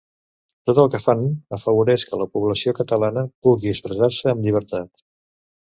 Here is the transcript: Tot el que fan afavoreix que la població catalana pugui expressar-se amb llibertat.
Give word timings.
Tot 0.69 0.79
el 0.83 0.87
que 0.95 1.01
fan 1.03 1.21
afavoreix 1.57 2.07
que 2.09 2.21
la 2.23 2.27
població 2.37 2.75
catalana 2.81 3.27
pugui 3.49 3.73
expressar-se 3.77 4.35
amb 4.35 4.45
llibertat. 4.51 5.09